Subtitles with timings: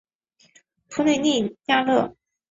[0.89, 2.15] 普吕尼亚讷。